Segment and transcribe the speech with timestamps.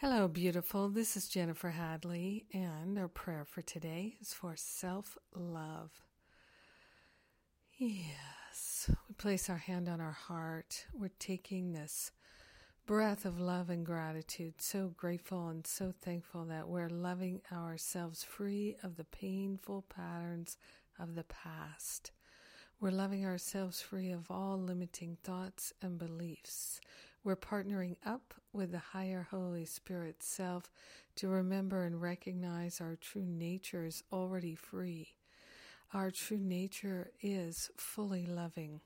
[0.00, 0.88] Hello, beautiful.
[0.88, 5.90] This is Jennifer Hadley, and our prayer for today is for self love.
[7.76, 10.86] Yes, we place our hand on our heart.
[10.94, 12.12] We're taking this
[12.86, 18.76] breath of love and gratitude, so grateful and so thankful that we're loving ourselves free
[18.84, 20.58] of the painful patterns
[21.00, 22.12] of the past.
[22.80, 26.80] We're loving ourselves free of all limiting thoughts and beliefs.
[27.24, 30.70] We're partnering up with the higher Holy Spirit self
[31.16, 35.14] to remember and recognize our true nature is already free.
[35.92, 38.80] Our true nature is fully loving.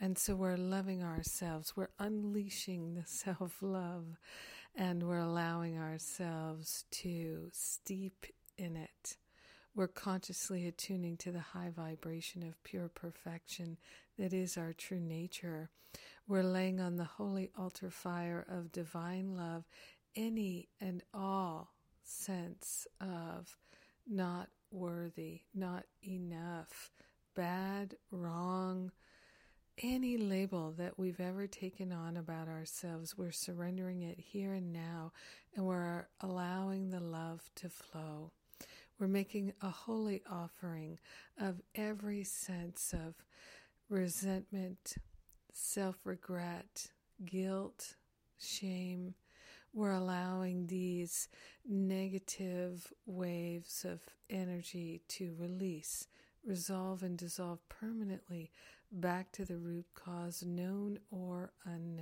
[0.00, 1.76] And so we're loving ourselves.
[1.76, 4.18] We're unleashing the self love
[4.74, 8.26] and we're allowing ourselves to steep
[8.56, 9.16] in it.
[9.74, 13.76] We're consciously attuning to the high vibration of pure perfection
[14.18, 15.70] that is our true nature.
[16.30, 19.64] We're laying on the holy altar fire of divine love
[20.14, 21.72] any and all
[22.04, 23.56] sense of
[24.08, 26.92] not worthy, not enough,
[27.34, 28.92] bad, wrong,
[29.82, 35.10] any label that we've ever taken on about ourselves, we're surrendering it here and now,
[35.56, 38.30] and we're allowing the love to flow.
[39.00, 41.00] We're making a holy offering
[41.36, 43.16] of every sense of
[43.88, 44.94] resentment,
[45.52, 46.88] self regret,
[47.24, 47.94] guilt,
[48.38, 49.14] shame.
[49.72, 51.28] We're allowing these
[51.68, 56.08] negative waves of energy to release,
[56.44, 58.50] resolve, and dissolve permanently
[58.90, 61.99] back to the root cause, known or unknown.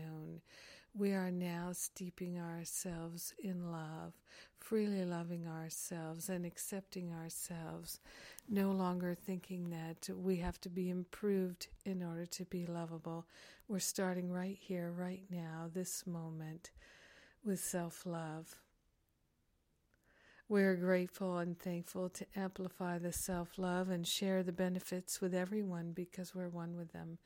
[0.98, 4.14] We are now steeping ourselves in love,
[4.58, 8.00] freely loving ourselves and accepting ourselves,
[8.48, 13.28] no longer thinking that we have to be improved in order to be lovable.
[13.68, 16.72] We're starting right here, right now, this moment,
[17.44, 18.56] with self love.
[20.48, 25.92] We're grateful and thankful to amplify the self love and share the benefits with everyone
[25.92, 27.18] because we're one with them.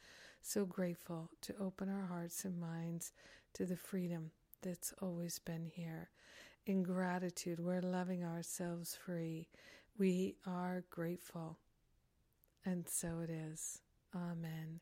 [0.42, 3.12] So grateful to open our hearts and minds
[3.54, 4.30] to the freedom
[4.62, 6.10] that's always been here.
[6.66, 9.48] In gratitude, we're loving ourselves free.
[9.98, 11.58] We are grateful.
[12.64, 13.80] And so it is.
[14.14, 14.80] Amen.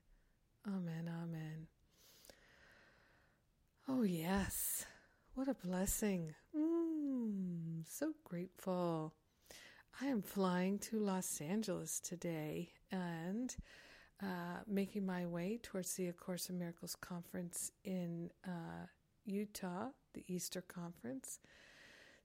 [0.66, 1.10] Amen.
[1.22, 1.66] Amen.
[3.88, 4.84] Oh, yes.
[5.34, 6.34] What a blessing.
[6.56, 9.14] Mm, so grateful.
[10.00, 13.54] I am flying to Los Angeles today and
[14.22, 18.86] uh, making my way towards the A Course in Miracles conference in uh,
[19.24, 21.38] Utah, the Easter conference.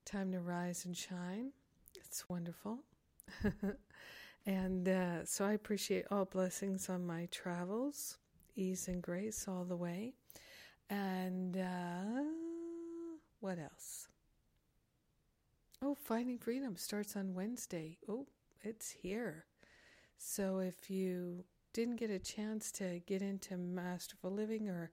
[0.05, 1.51] Time to rise and shine.
[1.95, 2.79] It's wonderful.
[4.45, 8.17] and uh, so I appreciate all blessings on my travels,
[8.55, 10.13] ease and grace all the way.
[10.89, 12.23] And uh,
[13.39, 14.07] what else?
[15.81, 17.97] Oh, Finding Freedom starts on Wednesday.
[18.07, 18.28] Oh,
[18.63, 19.45] it's here.
[20.17, 21.44] So if you
[21.75, 24.91] didn't get a chance to get into masterful living or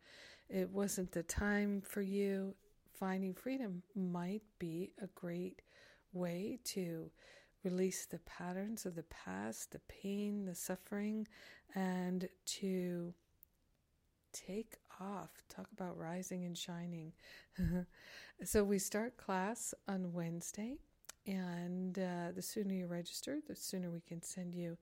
[0.48, 2.56] it wasn't the time for you,
[2.92, 5.62] Finding Freedom might be a great
[6.12, 7.08] way to
[7.62, 11.28] release the patterns of the past, the pain, the suffering,
[11.76, 13.14] and to
[14.32, 15.30] take off.
[15.48, 17.12] Talk about rising and shining.
[18.44, 20.78] so, we start class on Wednesday,
[21.28, 24.76] and uh, the sooner you register, the sooner we can send you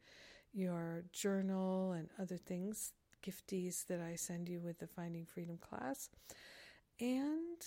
[0.53, 2.93] your journal and other things,
[3.25, 6.11] gifties that I send you with the Finding Freedom class.
[6.99, 7.63] And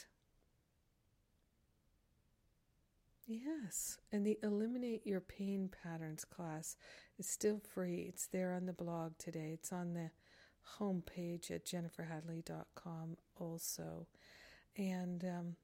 [3.25, 6.75] Yes, and the Eliminate Your Pain Patterns class
[7.17, 8.05] is still free.
[8.09, 9.51] It's there on the blog today.
[9.53, 10.11] It's on the
[10.77, 14.07] homepage at jenniferhadley.com also.
[14.75, 15.55] And um,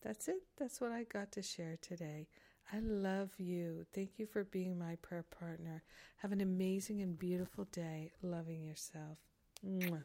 [0.00, 0.42] that's it.
[0.58, 2.28] That's what I got to share today.
[2.72, 3.86] I love you.
[3.94, 5.82] Thank you for being my prayer partner.
[6.16, 9.18] Have an amazing and beautiful day loving yourself.
[9.66, 10.04] Mwah.